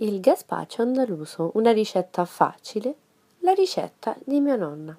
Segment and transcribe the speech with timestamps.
[0.00, 2.94] Il gazpacho andaluso, una ricetta facile,
[3.40, 4.96] la ricetta di mia nonna.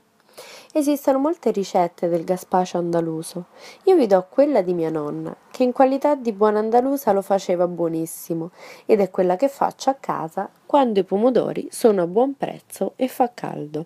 [0.73, 3.45] Esistono molte ricette del gazpacho andaluso.
[3.85, 7.65] Io vi do quella di mia nonna, che in qualità di buona andalusa lo faceva
[7.65, 8.51] buonissimo
[8.85, 13.07] ed è quella che faccio a casa quando i pomodori sono a buon prezzo e
[13.07, 13.85] fa caldo.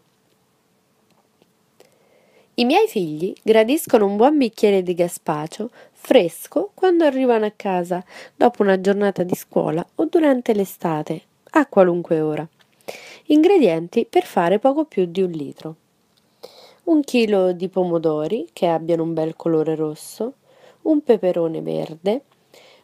[2.56, 5.70] I miei figli gradiscono un buon bicchiere di gazpacho
[6.06, 8.04] fresco quando arrivano a casa
[8.36, 12.46] dopo una giornata di scuola o durante l'estate, a qualunque ora.
[13.28, 15.76] Ingredienti per fare poco più di un litro.
[16.84, 20.34] Un chilo di pomodori che abbiano un bel colore rosso,
[20.82, 22.24] un peperone verde,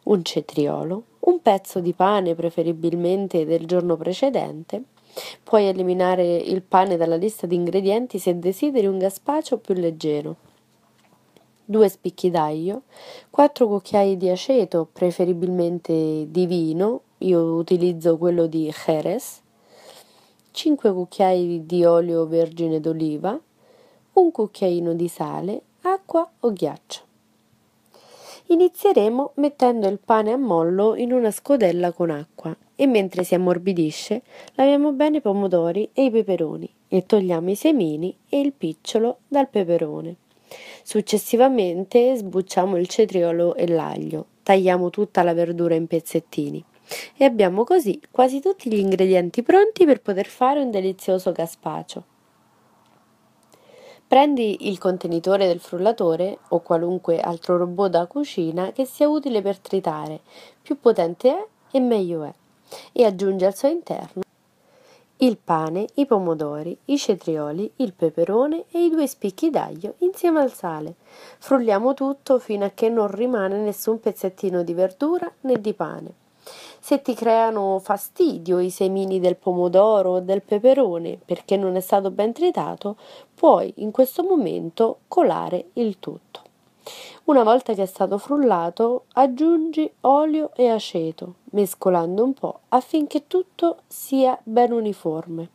[0.03, 4.83] un cetriolo, un pezzo di pane preferibilmente del giorno precedente,
[5.43, 10.35] Puoi eliminare il pane dalla lista di ingredienti se desideri un gazpacho più leggero.
[11.69, 12.81] Due spicchi d'aglio,
[13.29, 19.39] 4 cucchiai di aceto, preferibilmente di vino, io utilizzo quello di Jerez,
[20.49, 23.39] 5 cucchiai di olio vergine d'oliva,
[24.13, 27.01] un cucchiaino di sale, acqua o ghiaccio.
[28.47, 34.23] Inizieremo mettendo il pane a mollo in una scodella con acqua e mentre si ammorbidisce
[34.55, 39.47] laviamo bene i pomodori e i peperoni e togliamo i semini e il picciolo dal
[39.47, 40.15] peperone.
[40.83, 46.63] Successivamente sbucciamo il cetriolo e l'aglio, tagliamo tutta la verdura in pezzettini
[47.17, 52.03] e abbiamo così quasi tutti gli ingredienti pronti per poter fare un delizioso gazpacio.
[54.07, 59.59] Prendi il contenitore del frullatore o qualunque altro robot da cucina che sia utile per
[59.59, 60.21] tritare,
[60.61, 62.33] più potente è e meglio è,
[62.91, 64.23] e aggiungi al suo interno
[65.21, 70.53] il pane, i pomodori, i cetrioli, il peperone e i due spicchi d'aglio insieme al
[70.53, 70.95] sale.
[71.39, 76.13] Frulliamo tutto fino a che non rimane nessun pezzettino di verdura né di pane.
[76.79, 82.11] Se ti creano fastidio i semini del pomodoro o del peperone perché non è stato
[82.11, 82.95] ben tritato,
[83.35, 86.48] puoi in questo momento colare il tutto.
[87.25, 93.79] Una volta che è stato frullato, aggiungi olio e aceto, mescolando un po' affinché tutto
[93.87, 95.49] sia ben uniforme.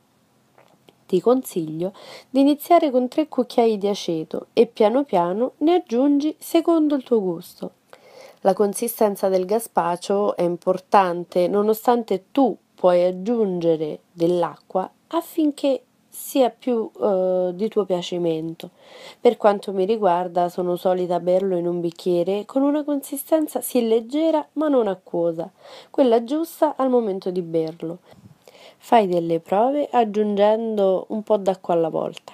[1.06, 1.92] Ti consiglio
[2.30, 7.20] di iniziare con tre cucchiai di aceto e piano piano ne aggiungi secondo il tuo
[7.20, 7.72] gusto.
[8.40, 15.82] La consistenza del gazpacio è importante, nonostante tu puoi aggiungere dell'acqua affinché
[16.14, 18.70] sia più eh, di tuo piacimento.
[19.20, 24.46] Per quanto mi riguarda, sono solita berlo in un bicchiere con una consistenza sì leggera
[24.52, 25.50] ma non acquosa,
[25.90, 27.98] quella giusta al momento di berlo.
[28.76, 32.32] Fai delle prove aggiungendo un po' d'acqua alla volta.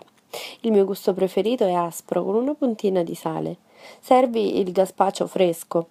[0.61, 3.57] Il mio gusto preferito è aspro con una puntina di sale.
[4.01, 5.87] Servi il gazpacio fresco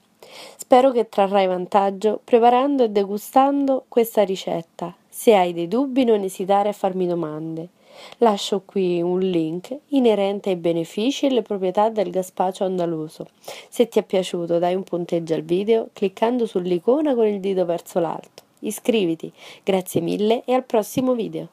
[0.58, 4.94] Spero che tratrai vantaggio preparando e degustando questa ricetta.
[5.08, 7.70] Se hai dei dubbi non esitare a farmi domande.
[8.18, 13.28] Lascio qui un link inerente ai benefici e le proprietà del gazpacho andaluso.
[13.70, 18.00] Se ti è piaciuto dai un punteggio al video cliccando sull'icona con il dito verso
[18.00, 18.44] l'alto.
[18.60, 19.32] Iscriviti,
[19.64, 21.48] grazie mille e al prossimo video.